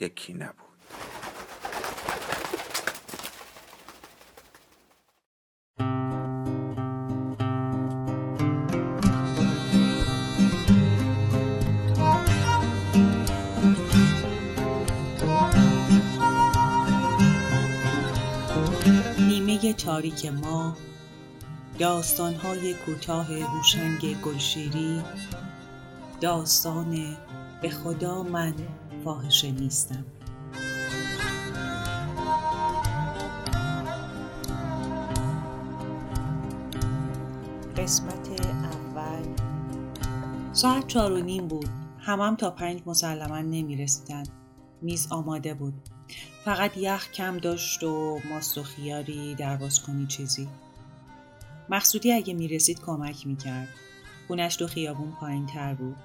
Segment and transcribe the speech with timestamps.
[0.00, 0.72] یکی نبود.
[19.18, 20.76] نیمه تاریک ما
[21.78, 25.02] داستانهای کوتاه هوشنگ گلشیری
[26.20, 27.16] داستان
[27.62, 28.54] به خدا من.
[29.04, 30.04] فاحشه نیستم.
[37.76, 38.28] قسمت
[38.64, 39.24] اول.
[40.52, 41.68] ساعت چهار و نیم بود.
[41.98, 44.22] همم تا پنج مسلما نمی رسیدن.
[44.82, 45.74] میز آماده بود.
[46.44, 50.48] فقط یخ کم داشت و ماست و خیاری درواز کنی چیزی.
[51.68, 53.68] مقصودی اگه می رسید کمک می کرد
[54.28, 55.96] خونش دو خیابون پایین تر بود.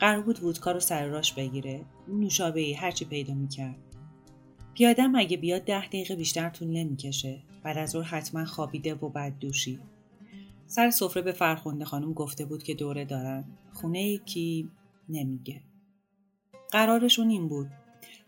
[0.00, 1.84] قرار بود وودکا رو سر راش بگیره.
[2.08, 3.76] نوشابه هرچی پیدا می‌کرد.
[4.74, 7.42] پیادم اگه بیاد ده دقیقه بیشتر طول نمی‌کشه.
[7.62, 9.78] بعد از ظهر حتما خوابیده و بد دوشی
[10.66, 13.44] سر سفره به فرخونده خانم گفته بود که دوره دارن.
[13.72, 14.68] خونه کی
[15.08, 15.60] نمیگه.
[16.70, 17.68] قرارشون این بود.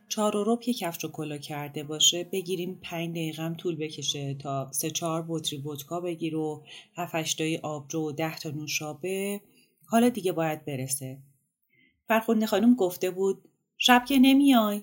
[0.09, 4.91] چهار و رب کفش و کلا کرده باشه بگیریم پنج دقیقه طول بکشه تا سه
[4.91, 6.63] چهار بطری ودکا بگیر و
[6.97, 9.41] هفتشتای آبجو و ده تا نوشابه.
[9.87, 11.19] حالا دیگه باید برسه.
[12.11, 13.49] فرخونده خانم گفته بود
[13.79, 14.83] شب که نمیای.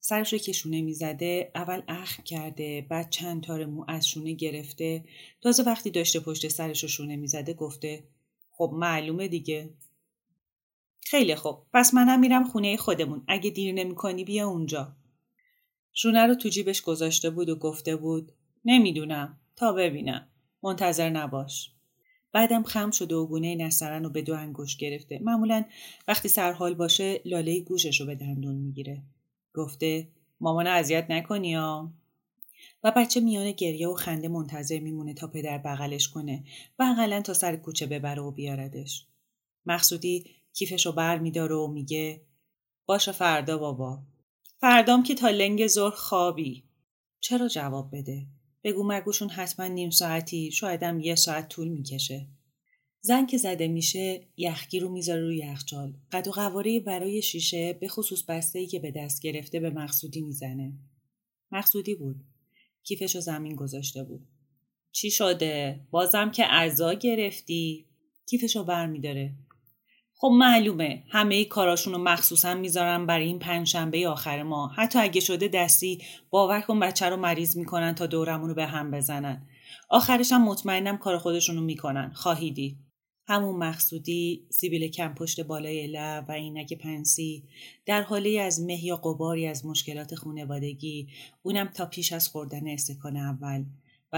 [0.00, 5.04] سرش رو که شونه می‌زده اول اخم کرده بعد چند تار مو از شونه گرفته.
[5.40, 8.04] تازه وقتی داشته پشت سرش رو شونه می‌زده گفته
[8.50, 9.70] خب معلومه دیگه.
[11.00, 13.24] خیلی خوب پس منم میرم خونه خودمون.
[13.28, 14.96] اگه دیر نمی‌کنی بیا اونجا.
[15.92, 18.32] شونه رو تو جیبش گذاشته بود و گفته بود
[18.64, 20.28] نمی‌دونم تا ببینم.
[20.62, 21.75] منتظر نباش.
[22.32, 25.18] بعدم خم شده و گونه نسترن رو به دو انگوش گرفته.
[25.22, 25.64] معمولا
[26.08, 29.02] وقتی سرحال باشه لاله گوشش رو به دندون می‌گیره.
[29.54, 30.08] گفته
[30.40, 31.92] مامان اذیت نکنی ها.
[32.84, 36.44] و بچه میان گریه و خنده منتظر میمونه تا پدر بغلش کنه
[36.78, 39.06] و اقلا تا سر کوچه ببره و بیاردش.
[39.66, 42.20] مقصودی کیفش رو بر میداره و میگه
[42.86, 43.98] باشه فردا بابا.
[44.60, 46.64] فردام که تا لنگ زور خوابی.
[47.20, 48.26] چرا جواب بده؟
[48.64, 52.26] بگو مگوشون حتما نیم ساعتی شایدم یه ساعت طول می‌کشه.
[53.00, 55.94] زن که زده میشه یخگیر رو می‌ذاره روی یخچال.
[56.12, 60.20] قد و قواره برای شیشه به خصوص بسته ای که به دست گرفته به مقصودی
[60.20, 60.72] می‌زنه.
[61.52, 62.16] مقصودی بود.
[62.82, 64.26] کیفش رو زمین گذاشته بود.
[64.92, 67.86] چی شده؟ بازم که اعضا گرفتی؟
[68.26, 69.34] کیفش رو بر میداره.
[70.18, 75.48] خب معلومه همه کاراشون رو مخصوصا می‌ذارن برای این پنجشنبه آخر ما حتی اگه شده
[75.48, 79.46] دستی باور کن بچه رو مریض می‌کنن تا دورمون رو به هم بزنن.
[79.90, 82.12] آخرش هم مطمئنم کار خودشونو می‌کنن.
[82.14, 82.78] خواهیدی
[83.28, 87.44] همون مقصودی سیبیل کم پشت بالای لب و اینک پنسی.
[87.86, 91.08] در حالی از مه یا قباری از مشکلات خونوادگی
[91.42, 93.64] اونم تا پیش از خوردن استکان اول.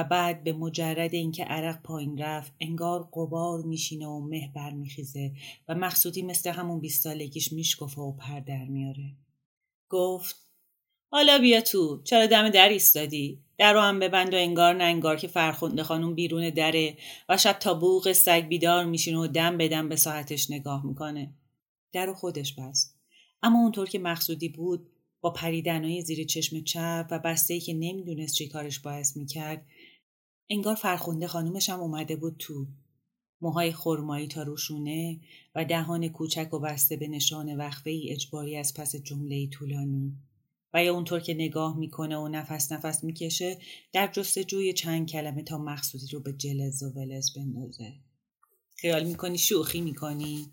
[0.05, 5.33] بعد به مجرد اینکه عرق پایین رفت انگار قبار میشینه و مه برمیخیزه
[5.69, 9.17] و مقصودی مثل همون بیست سالگیش میشکفه و پر در میاره.
[9.89, 10.49] گفت
[11.11, 15.17] حالا بیا تو چرا دم در ایستادی؟ در رو هم ببند و انگار نه انگار
[15.17, 16.97] که فرخونده خانم بیرون دره
[17.29, 21.35] و شب تا بوغ سگ بیدار میشینه و دم بدم به ساعتش نگاه می‌کنه.
[21.93, 22.99] در خودش بست.
[23.43, 28.49] اما اونطور که مقصودی بود با پریدنهای زیر چشم چپ و بسته که نمی‌دونست چی
[28.49, 29.67] کارش باعث می‌کرد
[30.51, 32.67] انگار فرخونده خانومش هم اومده بود تو.
[33.41, 35.21] موهای خرمایی تا روشونه
[35.55, 40.17] و دهان کوچک و بسته به نشان وقفه ای اجباری از پس جمله طولانی.
[40.75, 43.59] و یا اونطور که نگاه می‌کنه و نفس نفس می‌کشه
[43.93, 47.93] در جستجوی چند کلمه تا مقصودی رو به جلز و ولز بندازه.
[48.77, 50.47] خیال می‌کنی شوخی می‌کنی؟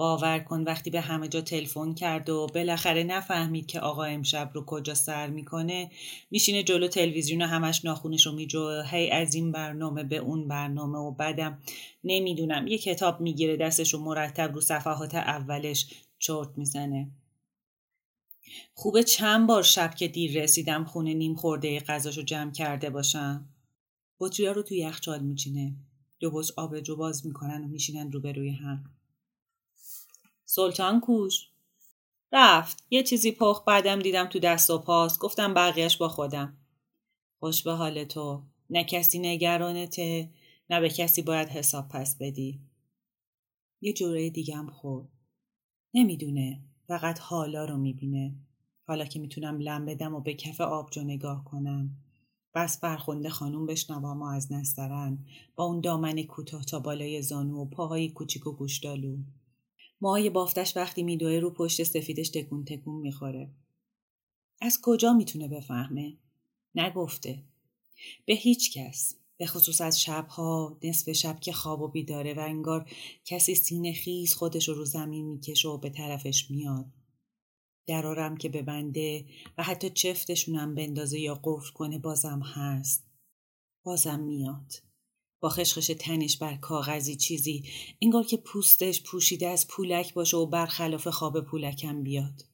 [0.00, 4.64] باور کن وقتی به همه جا تلفن کرد و بالاخره نفهمید که آقا امشب رو
[4.64, 5.90] کجا سر می‌کنه
[6.30, 10.98] میشینه جلو تلویزیون و همش ناخونش رو میجو هی از این برنامه به اون برنامه
[10.98, 11.58] و بعدم
[12.04, 15.86] نمی‌دونم یه کتاب می‌گیره دستش و مرتب رو صفحات اولش
[16.18, 17.10] چرت می‌زنه.
[18.74, 23.48] خوبه چند بار شب که دیر رسیدم خونه نیم خورده غذاشو جمع کرده باشم.
[24.20, 25.74] بطریا رو تو یخچال میچینه.
[26.20, 26.50] دو بس
[26.82, 28.84] جو باز می‌کنن و میشینن روبروی هم.
[30.52, 31.48] سلطان کوش.
[32.32, 32.84] رفت.
[32.90, 36.56] یه چیزی پخ بعدم دیدم تو دست و پاس گفتم بقیهش با خودم.
[37.38, 38.42] خوش به حال تو.
[38.70, 40.30] نه کسی نگرانته
[40.70, 42.60] نه به کسی باید حساب پس بدی.
[43.80, 45.08] یه جوره دیگم خورد.
[45.94, 46.62] نمی‌دونه.
[46.88, 48.34] فقط حالا رو می‌بینه.
[48.86, 51.96] حالا که می‌تونم لم بدم و به کف آبجو نگاه کنم.
[52.54, 55.18] بس فرخنده خانوم بشنوام و از نسترن
[55.56, 59.18] با اون دامن کوتاه تا بالای زانو و پاهای کوچیک و گوشدالو.
[60.00, 63.50] موهای بافتش وقتی میدوه رو پشت سفیدش تکون تکون می‌خوره.
[64.60, 66.16] از کجا می‌تونه بفهمه؟
[66.74, 67.44] نگفته.
[68.26, 69.16] به هیچ کس.
[69.38, 72.90] به خصوص از شبها نصف شب که خواب و بیداره و انگار
[73.24, 76.86] کسی سینه خیز خودش رو زمین می‌کشه و به طرفش میاد.
[77.86, 79.26] درارم که ببنده
[79.58, 83.06] و حتی چفتشونم بندازه یا قفل کنه بازم هست.
[83.82, 84.89] بازم میاد.
[85.40, 87.64] با خشخش تنش بر کاغذی چیزی
[88.02, 92.44] انگار که پوستش پوشیده از پولک باشه و برخلاف خواب پولکم بیاد.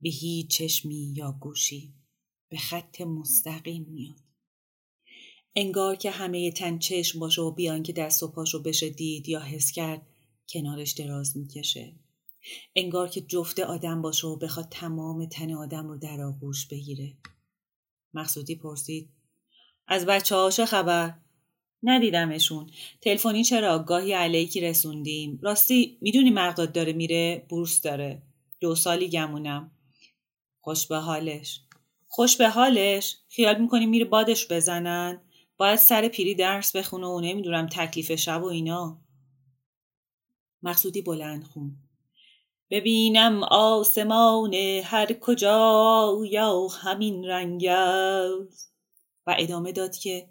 [0.00, 1.94] به هیچ چشمی یا گوشی
[2.48, 4.16] به خط مستقیم میاد.
[5.56, 9.40] انگار که همه تن چشم باشه و بیان که دست و پاشو بشه دید یا
[9.40, 10.06] حس کرد
[10.48, 11.94] کنارش دراز می‌کشه.
[12.76, 17.16] انگار که جفت آدم باشه و بخواد تمام تن آدم رو در آغوش بگیره.
[18.14, 19.10] مقصودی پرسید
[19.88, 21.25] از بچه هاشه خبر؟
[21.88, 22.70] ندیدمشون.
[23.00, 25.38] تلفنی چرا؟ گاهی علیکی رسوندیم.
[25.42, 28.22] راستی می‌دونی مقداد داره میره؟ بورس داره.
[28.60, 29.70] دو سالی گمونم.
[30.60, 31.60] خوش به حالش.
[32.08, 35.20] خوش به حالش؟ خیال می‌کنی میره بادش بزنن؟
[35.56, 39.00] باید سر پیری درس بخونه و نمی‌دونم تکلیف شب و اینا.
[40.62, 41.76] مقصودی بلند خون.
[42.70, 44.54] ببینم آسمان
[44.84, 47.64] هر کجا یا همین رنگ
[49.26, 50.28] و ادامه داد که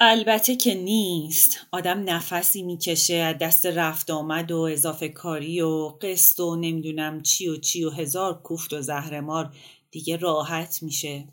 [0.00, 1.58] البته که نیست.
[1.72, 7.48] آدم نفسی می‌کشه از دست رفت آمد و اضافه کاری و قسط و نمی‌دونم چی
[7.48, 9.54] و چی و هزار کوفت و زهرمار
[9.90, 11.24] دیگه راحت میشه.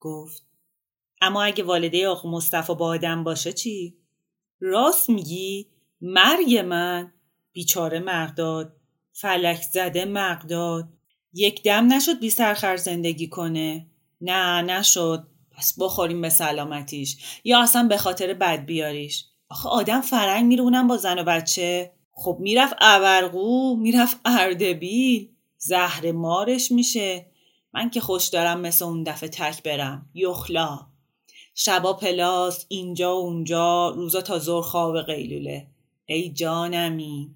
[0.00, 0.42] گفت.
[1.20, 3.96] اما اگه والده آقا مصطفی با آدم باشه چی؟
[4.60, 5.66] راست میگی؟
[6.00, 7.12] مرگ من؟
[7.52, 8.76] بیچاره مقداد.
[9.12, 10.88] فلک زده مقداد.
[11.32, 13.86] یک دم نشد بی سرخر زندگی کنه.
[14.20, 15.26] نه نشد.
[15.58, 17.16] پس بخوریم به سلامتیش.
[17.44, 19.24] یا اصلا به خاطر بد بیاریش.
[19.48, 21.92] آخه آدم فرنگ میره اونم با زن و بچه.
[22.12, 25.28] خب می‌رفت اورقو می‌رفت اردبیل.
[25.58, 27.26] زهر مارش میشه.
[27.74, 30.10] من که خوش دارم مثل اون دفعه تک برم.
[30.14, 30.78] یخلا.
[31.54, 35.66] شبا پلاس اینجا و اونجا روزا تا زور خواب قیلوله.
[36.06, 37.30] ای جانمی.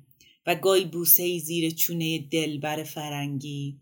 [0.46, 3.76] و گای بوسه ای زیر چونه دلبر فرنگی.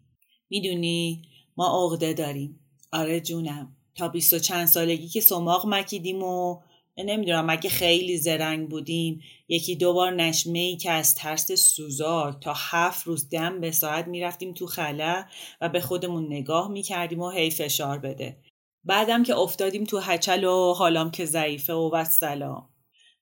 [0.50, 1.22] می‌دونی
[1.56, 2.60] ما عقده داریم.
[2.92, 3.76] آره جونم.
[3.94, 6.60] تا بیست و چند سالگی که سماق مکیدیم و
[6.98, 13.06] نمی‌دونم اگه خیلی زرنگ بودیم یکی دوبار نشمه ای که از ترس سوزار تا هفت
[13.06, 15.24] روز دم به ساعت می‌رفتیم تو خلا
[15.60, 18.36] و به خودمون نگاه می‌کردیم و هی فشار بده.
[18.84, 22.68] بعدم که افتادیم تو هچل و حالام که ضعیفه و سلام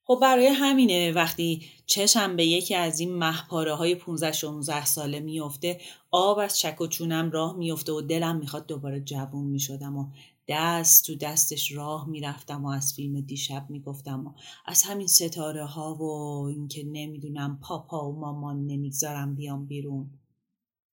[0.03, 5.81] خب برای همینه وقتی چشم به یکی از این محپاره های 15 16 ساله میفته
[6.11, 10.05] آب از چک و چونم راه میفته و دلم می‌خواد دوباره جوون می‌شدم و
[10.49, 14.33] دست تو دستش راه می‌رفتم و از فیلم دیشب می‌گفتم و
[14.65, 16.03] از همین ستاره ها و
[16.47, 20.19] اینکه نمی‌دونم پاپا و مامان نمی‌گذارم بیام بیرون.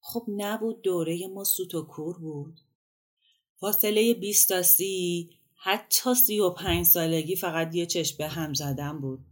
[0.00, 2.60] خب نبود دوره ما سوت و کور بود.
[3.60, 9.26] فاصله 20 تا 30 حتی 35 سالگی فقط یه چشم به هم زدن بود.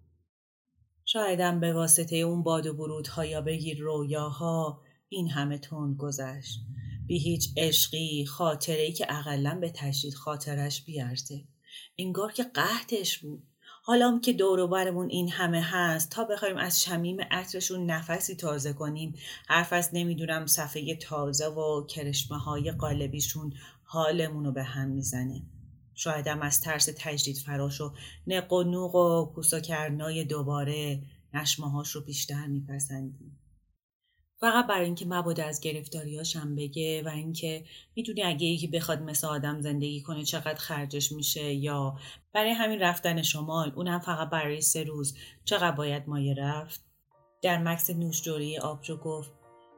[1.05, 6.61] شایدم به واسطه اون باد و برودها یا بگیر رویاها این همه تند گذشت.
[7.07, 11.45] بی هیچ عشقی خاطره که اقلا به تشدید خاطرش بیارزه.
[11.99, 13.43] انگار که قهدش بود.
[13.83, 19.15] حالا که دوروبرمون این همه هست تا بخوایم از شمیم عطرشون نفسی تازه کنیم.
[19.47, 25.43] حرف از نمی‌دونم صفحه تازه و کرشمه های قالبیشون حالمون رو به هم می‌زنه.
[25.95, 27.93] شایدم از ترس تجدید فراش و
[28.27, 31.03] نق و نوق و کوسا کرنای دوباره
[31.35, 33.39] نشمه رو بیشتر میپسندیم.
[34.45, 37.65] فقط برای اینکه مبادا از گرفتاریاشم بگه و اینکه
[37.97, 41.99] می‌دونی اگه یکی بخواد مثل آدم زندگی کنه چقدر خرجش میشه یا
[42.33, 45.17] برای همین رفتن شمال اونم فقط برای سه روز.
[45.45, 46.85] چقدر باید مایه رفت؟
[47.43, 49.33] در مکس نوشجوری آبجو گفت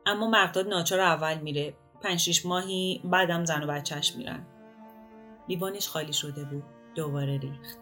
[0.07, 1.75] اما مقداد ناچار اول میره.
[2.03, 4.47] پنج شیش ماهی بعدم زن و بچهش میرن.
[5.49, 6.65] لیوانش خالی شده بود.
[6.95, 7.79] دوباره ریخت.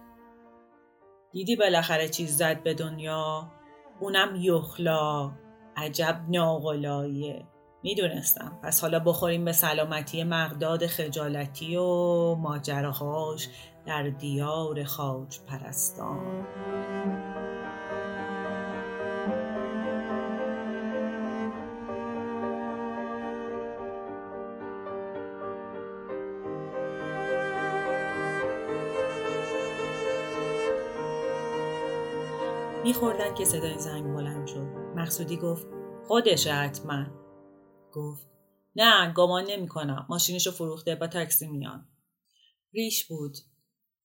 [1.33, 3.53] دیدی بالاخره چیز زد به دنیا؟
[4.00, 5.44] اونم یخلا.
[5.76, 7.47] عجب ناغلاییه
[7.83, 8.59] می‌دونستم.
[8.62, 13.49] پس حالا بخوریم به سلامتی مقداد خجالتی و ماجراهاش
[13.87, 16.47] در دیار خاج پرستان.
[32.85, 34.84] میخوردن که صدای زنگ بلند شد.
[34.97, 35.67] مقصودی گفت
[36.07, 37.07] خودشه حتما.
[37.93, 38.27] گفت
[38.77, 41.89] نه گمان نمی کنم ماشینشو فروخته با تاکسی میان.
[42.73, 43.37] ریش بود.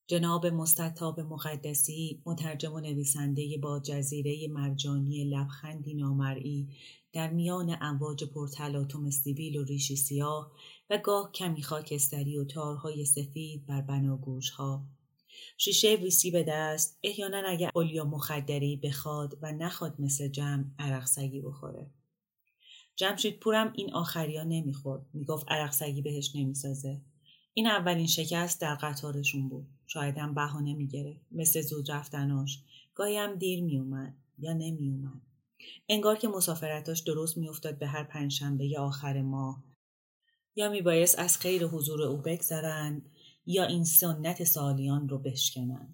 [0.07, 6.67] جناب مستطاب مقدسی مترجم و نویسنده با جزیره مرجانی لبخندی نامرئی
[7.13, 10.51] در میان امواج پرتلاطم سیبیل و ریشی سیاه
[10.89, 14.83] و گاه کمی خاکستری و تارهای سفید بر بناگوشها
[15.57, 16.99] شیشه ویسی به دست.
[17.03, 21.91] احیانا اگر اولیا مخدری بخواد و نخواد مثل جمع عرق سگی بخوره.
[22.95, 25.05] جمشید پورم این آخریا نمی‌خورد.
[25.13, 27.01] می‌گفت عرق سگی بهش نمی‌سازه.
[27.53, 29.67] این اولین شکست در قطارشون بود.
[29.87, 31.21] شاید هم بهانه می‌گرفت.
[31.31, 32.59] مثل زود رفتناش.
[32.95, 35.21] گاهی هم دیر میومد یا نمیومد.
[35.89, 39.63] انگار که مسافرتاش درست میافتاد به هر پنجشنبه آخر ماه.
[40.55, 43.09] یا میبایست از خیر حضور او بگذرند.
[43.51, 45.93] یا این سنت سالیان رو بشکنن.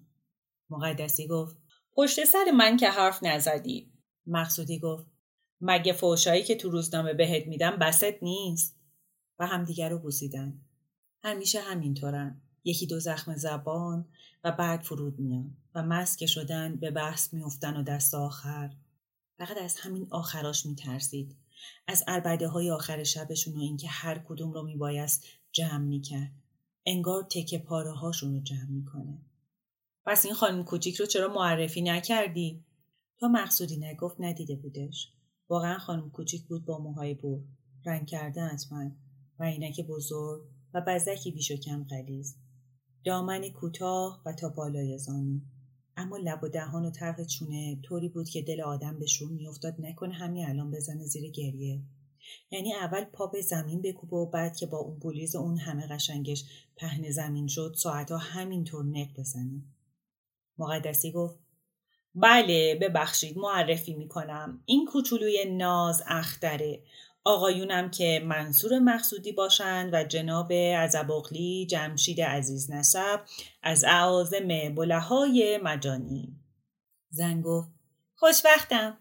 [0.70, 1.56] مقدسی گفت
[1.94, 3.92] پشت سر من که حرف نزدی.
[4.26, 5.06] مقصودی گفت
[5.60, 8.76] مگه فوشایی که تو روزنامه بهت میدم بست نیست؟
[9.38, 10.60] و همدیگر رو بوسیدن.
[11.22, 12.42] همیشه همینطورن.
[12.64, 14.08] یکی دو زخم زبان
[14.44, 18.76] و بعد فرود میان و مسک شدن به بحث میافتن و دست آخر.
[19.38, 21.36] فقط از همین آخراش میترسید.
[21.86, 26.32] از اربده های آخر شبشون و اینکه هر کدوم رو میبایست جمع می‌کرد.
[26.86, 29.18] انگار تکه پاره هاشون رو جمع می‌کنه.
[30.06, 32.64] پس این خانم کوچیک رو چرا معرفی نکردی؟
[33.18, 35.12] تا مقصودی نگفت ندیده بودش.
[35.48, 37.40] واقعا خانم کوچیک بود با موهای بور
[37.84, 38.90] رنگ کرده حتما
[39.38, 40.42] و عینک بزرگ
[40.74, 42.34] و بزکی بیش و کم غلیظ.
[43.04, 45.40] دامن کوتاه و تا بالای زانو.
[45.96, 49.74] اما لب و دهان و طرف چونه طوری بود که دل آدم به شور میافتاد
[49.78, 51.82] نکنه همین الان بزنه زیر گریه.
[52.50, 56.44] یعنی اول پا به زمین بکوبه و بعد که با اون بولیز اون همه قشنگش
[56.76, 59.62] پهن زمین شد ساعتها همینطور نق بزنه
[60.58, 61.38] مقدسی گفت
[62.14, 64.62] بله ببخشید معرفی می‌کنم.
[64.64, 66.82] این کوچولوی ناز اختره.
[67.24, 73.20] آقایونم که منصور مقصودی باشند و جناب عزباقلی جمشید عزیز نسب
[73.62, 76.40] از اعاظم بلهای مجانی.
[77.10, 77.68] زن گفت
[78.14, 78.98] خوشبختم.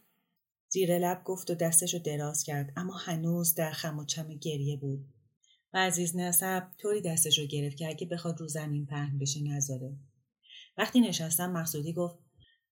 [0.75, 5.05] زیر لب گفت و دستشو دراز کرد اما هنوز در خم و چم گریه بود
[5.73, 9.97] و عزیز نسب طوری دستش رو گرفت که اگه بخواد رو زمین پهن بشه نذاره
[10.77, 12.15] وقتی نشستم مقصودی گفت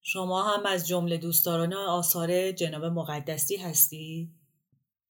[0.02, 4.34] شما هم از جمله دوستداران آثار جناب مقدسی هستی؟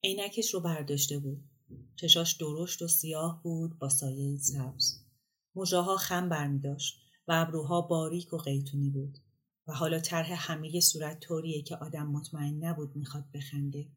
[0.04, 1.44] عینکش رو برداشته بود.
[1.96, 5.04] چشاش درشت و سیاه بود با سایه سبز.
[5.54, 9.18] موژاها خم برمی داشت و ابروها باریک و قیتونی بود.
[9.66, 13.88] و حالا طرح همه صورت طوریه که آدم مطمئن نبود می‌خواد بخنده.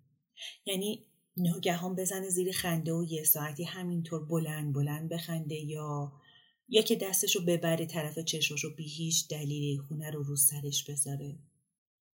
[0.65, 1.05] یعنی
[1.37, 6.13] ناگهان بزنه زیر خنده و یه ساعتی همینطور بلند بلند بخنده یا
[6.69, 11.39] یا که دستشو ببره طرف چشمشو بی هیچ دلیلی خونه رو رو سرش بذاره.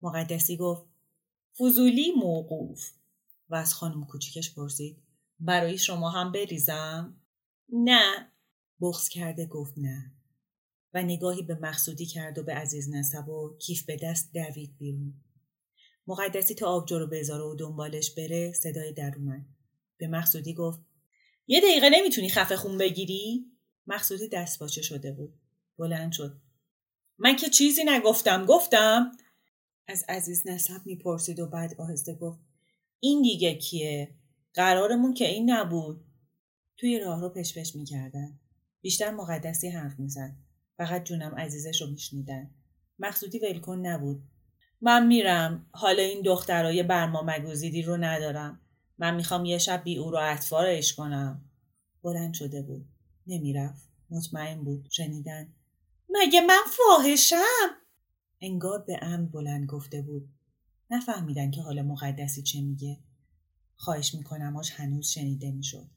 [0.02, 0.86] مقدسی گفت
[1.60, 2.92] فضولی موقوف
[3.50, 4.98] و از خانم کوچیکش پرسید
[5.40, 7.22] برای شما هم بریزم؟
[7.70, 8.32] نه
[8.82, 10.12] بغز کرده گفت نه
[10.94, 15.14] و نگاهی به مقصودی کرد و به عزیز نسب و کیف به دست دوید بیرون.
[16.08, 19.46] مقدسی تا آبجو رو بذاره و دنبالش بره صدای در اومد.
[19.98, 20.80] به مقصودی گفت
[21.48, 23.46] یه دقیقه نمی‌تونی خفه خون بگیری؟
[23.88, 25.34] مقصودی دست باچه شده بود.
[25.78, 26.42] بلند شد.
[27.18, 29.12] من که چیزی نگفتم گفتم
[29.88, 32.40] از عزیز نسب می‌پرسید و بعد آهسته گفت
[33.00, 34.16] این دیگه کیه؟
[34.54, 36.06] قرارمون که این نبود.
[36.78, 38.40] توی راه رو پشپش می‌کردن.
[38.82, 40.36] بیشتر مقدسی حرف می‌زد.
[40.82, 42.52] فقط جونم عزیزش رو میشنیدن.
[43.00, 44.24] مقصودی ولکن نبود.
[44.82, 45.66] من میرم.
[45.72, 48.60] حالا این دخترای برما مگوزیدی رو ندارم.
[48.98, 51.50] من می‌خوام یه شب بی او رو اطفارش کنم.
[52.04, 52.86] بلند شده بود.
[53.28, 53.90] نمی‌رفت.
[54.10, 54.88] مطمئن بود.
[54.90, 55.54] شنیدن.
[56.10, 57.70] مگه من فاحشم؟
[58.42, 60.30] انگار به امن بلند گفته بود.
[60.90, 62.98] نفهمیدن که حال مقدسی چه میگه.
[63.76, 65.90] خواهش می‌کنم آش هنوز شنیده می‌شد.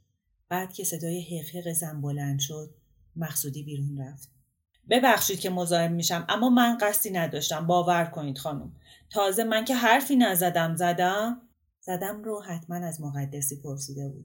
[0.48, 2.74] بعد که صدای حقیق زن بلند شد
[3.16, 4.33] مقصودی بیرون رفت.
[4.90, 7.66] ببخشید که مزاحم میشم اما من قصدی نداشتم.
[7.66, 8.72] باور کنید خانم.
[9.10, 11.40] تازه من که حرفی نزدم زدم؟
[11.80, 14.24] زدم رو حتما از مقدسی پرسیده بود.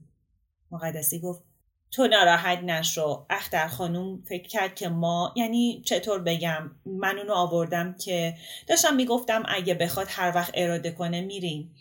[0.70, 1.42] مقدسی گفت
[1.90, 3.26] تو ناراحت نشو.
[3.30, 8.34] اختر خانوم فکر کرد که ما یعنی چطور بگم من اونو آوردم که
[8.66, 11.74] داشتم می‌گفتم اگه بخواد هر وقت اراده کنه میریم.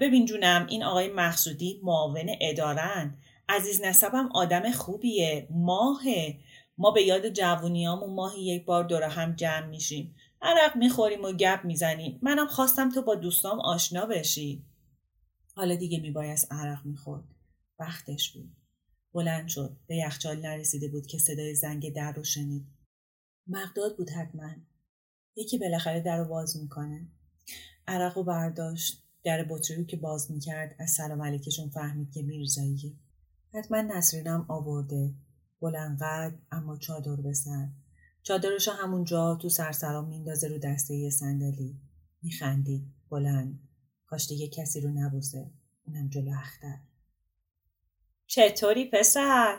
[0.00, 3.14] ببین جونم این آقای مقصودی معاون ادارن
[3.48, 5.46] عزیز نسبم آدم خوبیه.
[5.50, 6.36] ماهه.
[6.78, 10.14] ما به یاد جوونیامون ماهی یک بار دور هم جمع میشیم.
[10.42, 12.18] عرق می‌خوریم و گپ می‌زنیم.
[12.22, 14.64] منم خواستم تو با دوستام آشنا بشی.
[15.54, 17.24] حالا دیگه میبایست عرق می‌خورد.
[17.78, 18.56] وقتش بود.
[19.12, 19.76] بلند شد.
[19.86, 22.66] به یخچال نرسیده بود که صدای زنگ در رو شنید.
[23.46, 24.50] مقداد بود حتما.
[25.36, 27.08] یکی بالاخره در رو باز می‌کنه.
[27.86, 29.02] عرق و برداشت.
[29.24, 32.92] در بطری رو که باز می‌کرد از سلام علیکشون فهمید که میرزاییه
[33.54, 35.14] حتما نسرینم آورده.
[35.62, 37.68] بلند قد اما چادر به سر
[38.22, 41.80] چادرش همونجا تو سرسرام میندازه رو دسته یه صندلی.
[42.22, 43.68] میخندید بلند.
[44.06, 45.50] کاش دیگه کسی رو نبوسه.
[45.86, 46.78] اونم جلو اختر.
[48.26, 49.58] چطوری پسر؟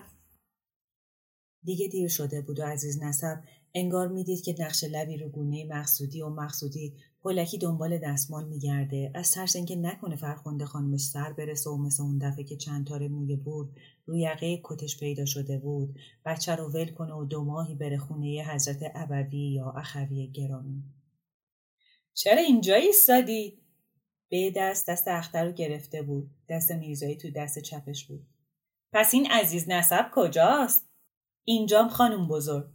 [1.63, 3.43] دیگه دیر شده بود و عزیز نسب
[3.74, 9.12] انگار می‌دید که نقش لبی رو گونه مقصودی و مقصودی هلکی دنبال دستمال میگرده.
[9.13, 13.08] از ترس اینکه نکنه فرخنده خانمش سر برسه و مثل اون دفعه که چند تاره
[13.08, 15.96] موی بود روی یقه کتش پیدا شده بود.
[16.25, 20.84] بچه رو ول کنه و دو ماهی بره خونه حضرت ابوی یا اخوی گرامی.
[22.13, 23.60] چرا اینجا ایستادی؟
[24.30, 26.30] به دست دست اختر رو گرفته بود.
[26.50, 28.27] دست میرزایی تو دست چپش بود.
[28.94, 30.89] پس این عزیز نسب کجاست؟
[31.44, 32.65] اینجام خانم بزرگ.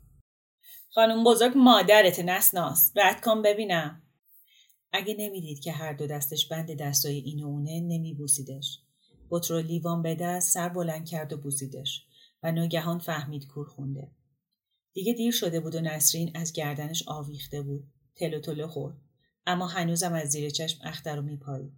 [0.95, 4.08] خانم بزرگ مادرت نسناس رد کن ببینم.
[4.93, 8.81] اگه نمی‌دید که هر دو دستش بند دستای این و اونه نمیبوسیدش.
[9.31, 12.07] بطر لیوان به دست سر بلند کرد و بوسیدش
[12.43, 14.11] و ناگهان فهمید کور خونده.
[14.93, 17.85] دیگه دیر شده بود و نسرین از گردنش آویخته بود.
[18.17, 18.97] تلو تلو خورد.
[19.47, 21.73] اما هنوزم از زیر چشم اختر رو میپایید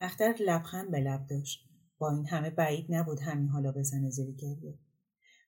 [0.00, 1.68] اختر لبخند به لب داشت.
[1.98, 4.78] با این همه بعید نبود همین حالا بزنه زیر گریه.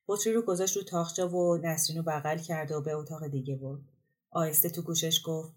[0.09, 3.81] بطری رو گذاشت رو تاخچه و نسرین رو بغل کرد و به اتاق دیگه برد.
[4.31, 5.55] آهسته تو گوشش گفت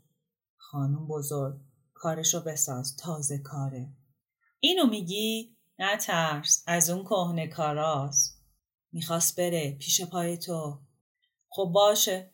[0.57, 1.55] خانم بزرگ
[1.93, 3.89] کارشو بساز تازه کاره.
[4.59, 8.41] اینو میگی؟ نه ترس از اون کهنه کاراست.
[8.91, 10.79] می‌خواست بره پیش پای تو.
[11.49, 12.31] خب باشه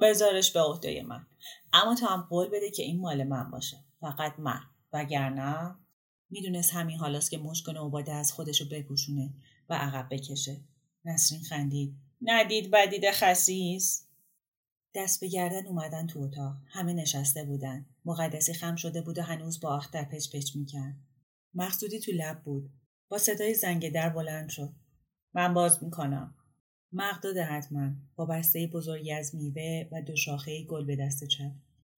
[0.00, 1.26] بذارش به عهده من.
[1.72, 3.76] اما تو هم قول بده که این مال من باشه.
[4.00, 4.60] فقط من.
[4.92, 5.74] وگرنه
[6.30, 9.34] می‌دونست همین حالاست که مشکن و باده از خودشو بپوشونه
[9.68, 10.60] و عقب بکشه.
[11.04, 11.96] نسرین خندید.
[12.22, 14.07] ندید بدید خسیس؟
[14.94, 16.56] دست به گردن اومدن تو اتاق.
[16.66, 17.86] همه نشسته بودن.
[18.04, 20.96] مقدسی خم شده بود و هنوز با آختر پچ پچ می‌کرد.
[21.54, 22.70] مقصودی تو لب بود.
[23.08, 24.72] با صدای زنگ در بلند شد.
[25.34, 26.34] من باز می‌کنم.
[26.92, 27.90] مقداد حتما.
[28.16, 31.52] با بسته بزرگی از میوه و دو شاخه گل به دست چپ.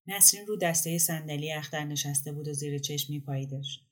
[0.06, 3.84] نسرین رو دسته صندلی اختر نشسته بود و زیر چشم میپاییدش.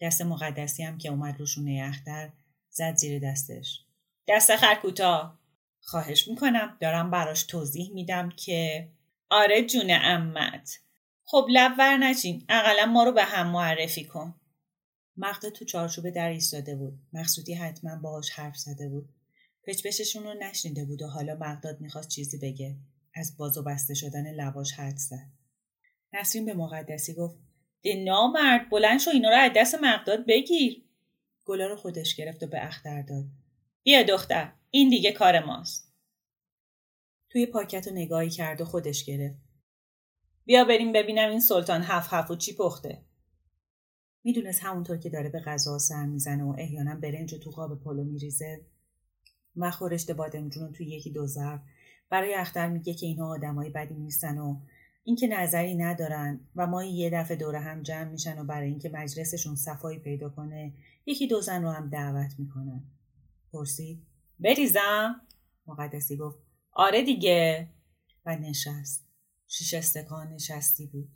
[0.00, 2.32] دست مقدسی هم که اومد رو شونه اختر
[2.70, 3.86] زد زیر دستش.
[4.28, 5.38] دست خرکوتا
[5.84, 6.76] خواهش می‌کنم.
[6.80, 8.88] دارم براش توضیح میدم که
[9.30, 10.78] آره جون امت
[11.24, 12.44] خب لب ور نچین.
[12.48, 14.34] اقلا ما رو به هم معرفی کن.
[15.16, 16.98] مقدا تو چارچوب در ایستاده بود.
[17.12, 19.08] مقصودی حتما باهاش حرف زده بود.
[19.66, 22.76] پچپششون رو نشنیده بود و حالا مقداد می‌خواست چیزی بگه.
[23.14, 25.30] از باز و بسته شدن لباش حد زد.
[26.12, 27.38] نسرین به مقدسی گفت
[27.82, 28.70] ده نامرد.
[28.70, 30.84] بلند شو اینا رو از دست مقداد بگیر.
[31.44, 33.24] گلا رو خودش گرفت و به اختر داد.
[33.82, 34.52] بیا دختر.
[34.74, 35.92] این دیگه کار ماست.
[37.30, 39.38] توی پاکت رو نگاهی کرد و خودش گرفت.
[40.44, 43.04] بیا بریم ببینم این سلطان هفت هفت و چی پخته.
[44.24, 48.04] می‌دونست همونطور که داره به غذا سر می‌زنه و احیانا برنج و تو قاب پلو
[48.04, 48.66] میریزه.
[49.56, 51.60] مخورشت بادمجون رو توی یکی دو ظرف.
[52.10, 54.60] برای اختر میگه که اینها آدمای بدی نیستن و
[55.04, 59.56] اینکه نظری ندارن و ما یه دفعه دوره هم جمع میشن و برای اینکه مجلسشون
[59.56, 60.74] صفایی پیدا کنه
[61.06, 62.84] یکی دو زن رو هم دعوت می‌کنن.
[63.52, 64.11] پرسید؟
[64.42, 65.20] بریزم.
[65.66, 66.38] مقدسی گفت.
[66.72, 67.68] آره دیگه.
[68.26, 69.08] و نشست.
[69.48, 71.08] شیش استکان نشستی بود.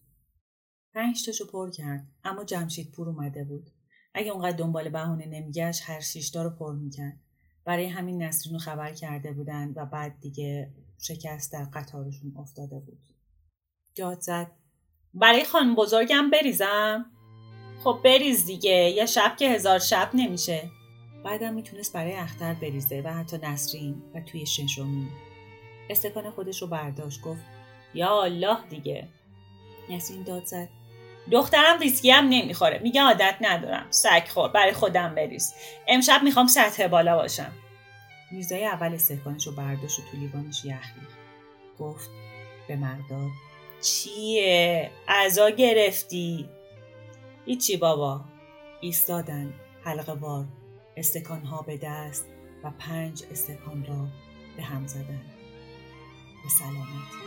[0.94, 2.06] پنج تاشو پر کرد.
[2.24, 3.70] اما جمشید پور اومده بود.
[4.14, 7.20] اگه اونقدر دنبال بهونه نمیگشت هر شیشتا رو پر می‌کرد.
[7.64, 12.98] برای همین نسرین رو خبر کرده بودن و بعد دیگه شکست در قطارشون افتاده بود.
[13.94, 14.50] جاد زد.
[15.14, 17.06] برای خانم بزرگم بریزم.
[17.84, 18.92] خب بریز دیگه.
[18.96, 20.70] یه شب که هزار شب نمیشه.
[21.26, 25.08] بعدم می‌تونست برای اختر بریزه و حتی نسرین و توی ششمی
[25.90, 27.40] استکان خودش رو برداشت گفت
[27.94, 29.08] یا الله دیگه.
[29.90, 30.68] نسرین داد زد.
[31.30, 32.78] دخترم ریسکی هم نمی‌خوره.
[32.78, 33.86] میگه عادت ندارم.
[33.90, 34.48] سگ خور.
[34.48, 35.54] برای خودم بریز.
[35.88, 37.52] امشب می‌خوام سطح بالا باشم.
[38.30, 40.92] میرزای اول استکانش رو برداشت و تو لیوانش یخ
[41.78, 42.10] گفت
[42.68, 43.30] به مرداد
[43.82, 46.48] چیه؟ ازا گرفتی؟
[47.46, 48.20] هیچی بابا.
[48.80, 49.54] ایستادن.
[49.84, 50.44] حلقه بار
[50.96, 52.26] استکان ها به دست
[52.64, 54.09] و پنج استکان را
[54.56, 55.22] به هم زدن.
[56.42, 57.26] به سلامتی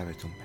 [0.00, 0.39] شبتون بخیر